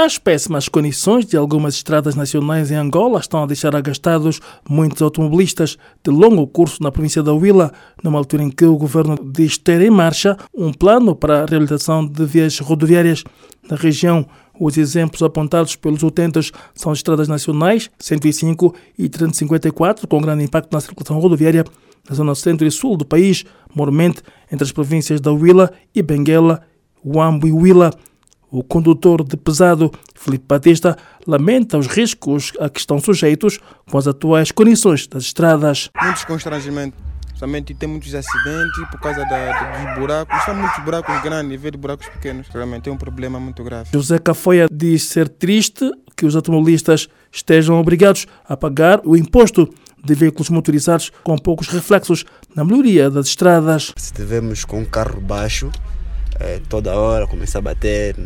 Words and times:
As 0.00 0.16
péssimas 0.16 0.68
condições 0.68 1.26
de 1.26 1.36
algumas 1.36 1.74
estradas 1.74 2.14
nacionais 2.14 2.70
em 2.70 2.76
Angola 2.76 3.18
estão 3.18 3.42
a 3.42 3.46
deixar 3.46 3.74
agastados 3.74 4.38
muitos 4.70 5.02
automobilistas 5.02 5.76
de 6.04 6.10
longo 6.12 6.46
curso 6.46 6.80
na 6.80 6.92
província 6.92 7.20
da 7.20 7.34
Huila, 7.34 7.72
numa 8.00 8.16
altura 8.16 8.44
em 8.44 8.48
que 8.48 8.64
o 8.64 8.76
governo 8.76 9.18
diz 9.20 9.58
ter 9.58 9.80
em 9.80 9.90
marcha 9.90 10.36
um 10.56 10.72
plano 10.72 11.16
para 11.16 11.42
a 11.42 11.46
realização 11.46 12.06
de 12.06 12.24
vias 12.24 12.60
rodoviárias 12.60 13.24
na 13.68 13.76
região. 13.76 14.24
Os 14.60 14.78
exemplos 14.78 15.20
apontados 15.20 15.74
pelos 15.74 16.04
utentes 16.04 16.52
são 16.76 16.92
as 16.92 16.98
estradas 16.98 17.26
nacionais 17.26 17.90
105 17.98 18.72
e 18.96 19.08
354, 19.08 20.06
com 20.06 20.20
grande 20.20 20.44
impacto 20.44 20.72
na 20.72 20.80
circulação 20.80 21.18
rodoviária 21.18 21.64
na 22.08 22.14
zona 22.14 22.36
centro 22.36 22.64
e 22.64 22.70
sul 22.70 22.96
do 22.96 23.04
país, 23.04 23.44
mormente 23.74 24.22
entre 24.52 24.62
as 24.62 24.70
províncias 24.70 25.20
da 25.20 25.32
Huila 25.32 25.72
e 25.92 26.00
Benguela, 26.02 26.62
Huambo 27.04 27.48
e 27.48 27.52
Huila. 27.52 27.90
O 28.50 28.62
condutor 28.62 29.22
de 29.22 29.36
pesado, 29.36 29.92
Felipe 30.14 30.46
Batista, 30.48 30.96
lamenta 31.26 31.76
os 31.76 31.86
riscos 31.86 32.52
a 32.58 32.68
que 32.70 32.80
estão 32.80 32.98
sujeitos 32.98 33.58
com 33.90 33.98
as 33.98 34.06
atuais 34.06 34.50
condições 34.50 35.06
das 35.06 35.24
estradas. 35.24 35.90
Muitos 36.00 36.24
constrangimentos. 36.24 36.98
Somente 37.34 37.72
tem 37.72 37.88
muitos 37.88 38.12
acidentes 38.14 38.88
por 38.90 38.98
causa 38.98 39.24
da, 39.24 39.84
dos 39.84 40.00
buracos. 40.00 40.44
São 40.44 40.56
muitos 40.56 40.82
buracos 40.82 41.22
grandes 41.22 41.52
em 41.52 41.56
vez 41.56 41.70
de 41.70 41.78
buracos 41.78 42.08
pequenos. 42.08 42.48
Realmente 42.48 42.88
é 42.88 42.92
um 42.92 42.96
problema 42.96 43.38
muito 43.38 43.62
grave. 43.62 43.90
José 43.92 44.18
Cafoia 44.18 44.66
diz 44.68 45.04
ser 45.04 45.28
triste 45.28 45.88
que 46.16 46.26
os 46.26 46.34
automobilistas 46.34 47.06
estejam 47.30 47.78
obrigados 47.78 48.26
a 48.48 48.56
pagar 48.56 49.00
o 49.04 49.16
imposto 49.16 49.72
de 50.02 50.14
veículos 50.14 50.50
motorizados 50.50 51.12
com 51.22 51.36
poucos 51.38 51.68
reflexos 51.68 52.24
na 52.56 52.64
melhoria 52.64 53.08
das 53.08 53.28
estradas. 53.28 53.92
Se 53.96 54.12
tivermos 54.12 54.64
com 54.64 54.80
um 54.80 54.84
carro 54.84 55.20
baixo, 55.20 55.70
é, 56.40 56.60
toda 56.68 56.96
hora 56.96 57.26
começa 57.28 57.58
a 57.58 57.62
bater 57.62 58.16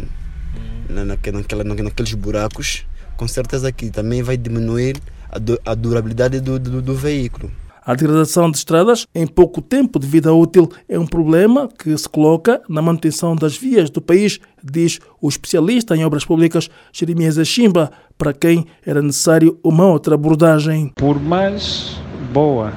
na, 0.92 1.04
naquela, 1.04 1.42
naqueles 1.64 2.14
buracos, 2.14 2.86
com 3.16 3.26
certeza 3.26 3.72
que 3.72 3.90
também 3.90 4.22
vai 4.22 4.36
diminuir 4.36 4.96
a, 5.30 5.38
du, 5.38 5.58
a 5.64 5.74
durabilidade 5.74 6.40
do, 6.40 6.58
do, 6.58 6.82
do 6.82 6.94
veículo. 6.94 7.50
A 7.84 7.96
degradação 7.96 8.48
de 8.48 8.58
estradas 8.58 9.08
em 9.12 9.26
pouco 9.26 9.60
tempo 9.60 9.98
de 9.98 10.06
vida 10.06 10.32
útil 10.32 10.70
é 10.88 10.96
um 10.96 11.06
problema 11.06 11.68
que 11.68 11.96
se 11.98 12.08
coloca 12.08 12.62
na 12.68 12.80
manutenção 12.80 13.34
das 13.34 13.56
vias 13.56 13.90
do 13.90 14.00
país, 14.00 14.38
diz 14.62 15.00
o 15.20 15.28
especialista 15.28 15.96
em 15.96 16.04
obras 16.04 16.24
públicas 16.24 16.70
Jeremias 16.92 17.38
Achimba, 17.38 17.90
para 18.16 18.32
quem 18.32 18.66
era 18.86 19.02
necessário 19.02 19.58
uma 19.64 19.84
outra 19.84 20.14
abordagem. 20.14 20.92
Por 20.94 21.20
mais 21.20 22.00
boa 22.32 22.72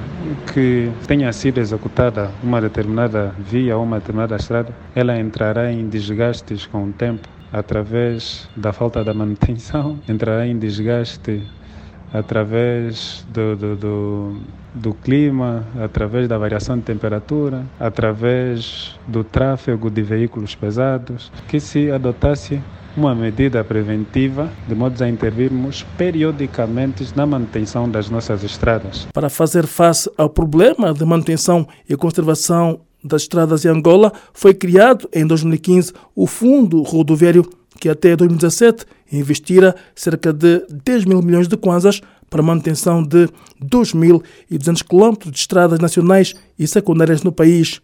que 0.52 0.90
tenha 1.06 1.32
sido 1.32 1.58
executada 1.58 2.32
uma 2.42 2.60
determinada 2.60 3.32
via 3.48 3.76
ou 3.76 3.84
uma 3.84 4.00
determinada 4.00 4.34
estrada, 4.34 4.74
ela 4.92 5.16
entrará 5.20 5.72
em 5.72 5.88
desgastes 5.88 6.66
com 6.66 6.82
o 6.82 6.92
tempo 6.92 7.28
através 7.52 8.48
da 8.56 8.72
falta 8.72 9.02
da 9.04 9.14
manutenção, 9.14 9.98
entrará 10.08 10.46
em 10.46 10.58
desgaste 10.58 11.42
através 12.12 13.26
do, 13.32 13.56
do, 13.56 13.76
do, 13.76 14.36
do, 14.74 14.94
clima, 14.94 15.66
através 15.82 16.28
da 16.28 16.38
variação 16.38 16.76
de 16.78 16.84
temperatura, 16.84 17.64
através 17.78 18.98
do 19.06 19.24
tráfego 19.24 19.90
de 19.90 20.02
veículos 20.02 20.54
pesados, 20.54 21.32
que 21.48 21.58
se 21.60 21.90
adotasse 21.90 22.60
uma 22.96 23.14
medida 23.14 23.62
preventiva, 23.62 24.50
de 24.66 24.74
modo 24.74 25.02
a 25.02 25.08
intervirmos 25.08 25.82
periodicamente 25.98 27.06
na 27.14 27.26
manutenção 27.26 27.88
das 27.88 28.08
nossas 28.08 28.42
estradas. 28.42 29.06
Para 29.12 29.28
fazer 29.28 29.66
face 29.66 30.10
ao 30.16 30.30
problema 30.30 30.94
de 30.94 31.04
manutenção 31.04 31.68
e 31.88 31.94
conservação 31.94 32.80
das 33.06 33.22
estradas 33.22 33.64
em 33.64 33.68
Angola, 33.68 34.12
foi 34.32 34.52
criado 34.52 35.08
em 35.12 35.26
2015 35.26 35.92
o 36.14 36.26
Fundo 36.26 36.82
Rodoviário 36.82 37.48
que 37.78 37.88
até 37.88 38.16
2017 38.16 38.86
investira 39.12 39.74
cerca 39.94 40.32
de 40.32 40.64
10 40.84 41.04
mil 41.04 41.22
milhões 41.22 41.46
de 41.48 41.56
kwanzas 41.56 42.00
para 42.28 42.40
a 42.40 42.44
manutenção 42.44 43.02
de 43.02 43.28
2.200 43.62 44.82
quilómetros 44.82 45.32
de 45.32 45.38
estradas 45.38 45.78
nacionais 45.78 46.34
e 46.58 46.66
secundárias 46.66 47.22
no 47.22 47.30
país. 47.30 47.80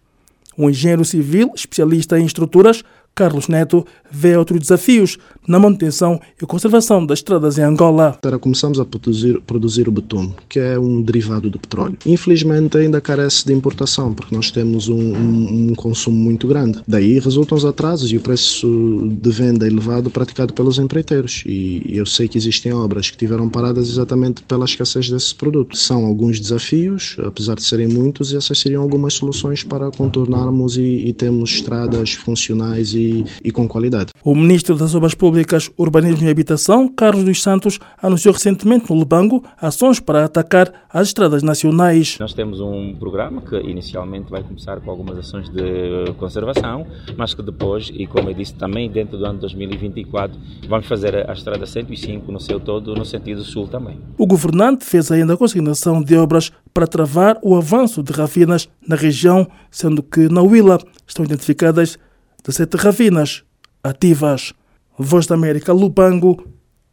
O 0.56 0.68
engenheiro 0.68 1.04
civil, 1.04 1.52
especialista 1.54 2.18
em 2.18 2.26
estruturas, 2.26 2.82
Carlos 3.14 3.48
Neto 3.48 3.86
vê 4.10 4.36
outros 4.36 4.60
desafios 4.60 5.18
na 5.46 5.58
manutenção 5.58 6.20
e 6.40 6.46
conservação 6.46 7.04
das 7.04 7.18
estradas 7.18 7.58
em 7.58 7.62
Angola. 7.62 8.18
Começamos 8.40 8.80
a 8.80 8.84
produzir, 8.84 9.40
produzir 9.40 9.88
o 9.88 9.92
betume, 9.92 10.34
que 10.48 10.58
é 10.58 10.78
um 10.78 11.02
derivado 11.02 11.50
do 11.50 11.58
petróleo. 11.58 11.96
Infelizmente 12.06 12.76
ainda 12.76 13.00
carece 13.00 13.46
de 13.46 13.52
importação, 13.52 14.14
porque 14.14 14.34
nós 14.34 14.50
temos 14.50 14.88
um, 14.88 15.14
um, 15.14 15.70
um 15.70 15.74
consumo 15.74 16.16
muito 16.16 16.46
grande. 16.46 16.80
Daí 16.86 17.18
resultam 17.18 17.56
os 17.56 17.64
atrasos 17.64 18.10
e 18.10 18.16
o 18.16 18.20
preço 18.20 19.08
de 19.10 19.30
venda 19.30 19.66
elevado 19.66 20.10
praticado 20.10 20.52
pelos 20.52 20.78
empreiteiros. 20.78 21.42
E 21.46 21.82
eu 21.96 22.06
sei 22.06 22.28
que 22.28 22.38
existem 22.38 22.72
obras 22.72 23.10
que 23.10 23.16
tiveram 23.16 23.48
paradas 23.48 23.88
exatamente 23.88 24.42
pela 24.42 24.64
escassez 24.64 25.10
desse 25.10 25.34
produto. 25.34 25.76
São 25.76 26.04
alguns 26.06 26.40
desafios, 26.40 27.16
apesar 27.24 27.56
de 27.56 27.62
serem 27.62 27.88
muitos, 27.88 28.32
e 28.32 28.36
essas 28.36 28.58
seriam 28.58 28.82
algumas 28.82 29.14
soluções 29.14 29.62
para 29.62 29.90
contornarmos 29.90 30.76
e, 30.76 30.82
e 30.82 31.12
termos 31.12 31.50
estradas 31.50 32.12
funcionais 32.12 32.94
e 32.94 33.01
e, 33.02 33.24
e 33.44 33.50
com 33.50 33.66
qualidade. 33.66 34.12
O 34.22 34.34
Ministro 34.34 34.76
das 34.76 34.94
Obras 34.94 35.14
Públicas, 35.14 35.70
Urbanismo 35.76 36.26
e 36.26 36.30
Habitação, 36.30 36.88
Carlos 36.88 37.24
dos 37.24 37.42
Santos, 37.42 37.78
anunciou 38.00 38.32
recentemente 38.32 38.90
no 38.90 38.96
Lubango 38.96 39.42
ações 39.60 39.98
para 39.98 40.24
atacar 40.24 40.72
as 40.88 41.08
estradas 41.08 41.42
nacionais. 41.42 42.16
Nós 42.20 42.34
temos 42.34 42.60
um 42.60 42.94
programa 42.94 43.40
que 43.42 43.56
inicialmente 43.56 44.30
vai 44.30 44.42
começar 44.42 44.80
com 44.80 44.90
algumas 44.90 45.18
ações 45.18 45.48
de 45.48 46.12
conservação, 46.18 46.86
mas 47.16 47.34
que 47.34 47.42
depois, 47.42 47.90
e 47.92 48.06
como 48.06 48.30
eu 48.30 48.34
disse 48.34 48.54
também 48.54 48.90
dentro 48.90 49.18
do 49.18 49.24
ano 49.24 49.38
2024, 49.40 50.38
vamos 50.68 50.86
fazer 50.86 51.28
a 51.28 51.32
estrada 51.32 51.66
105 51.66 52.30
no 52.30 52.40
seu 52.40 52.60
todo, 52.60 52.94
no 52.94 53.04
sentido 53.04 53.42
sul 53.42 53.66
também. 53.66 53.98
O 54.16 54.26
governante 54.26 54.84
fez 54.84 55.10
ainda 55.10 55.34
a 55.34 55.36
consignação 55.36 56.02
de 56.02 56.16
obras 56.16 56.52
para 56.72 56.86
travar 56.86 57.38
o 57.42 57.56
avanço 57.56 58.02
de 58.02 58.12
rafinas 58.12 58.68
na 58.86 58.96
região, 58.96 59.46
sendo 59.70 60.02
que 60.02 60.28
na 60.28 60.42
Huila 60.42 60.78
estão 61.06 61.24
identificadas 61.24 61.98
de 62.44 62.52
sete 62.52 62.76
ravinas 62.76 63.44
ativas. 63.82 64.54
Voz 64.98 65.26
da 65.26 65.34
América, 65.34 65.72
Lupango, 65.72 66.44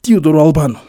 Teodoro 0.01 0.39
Albano. 0.39 0.88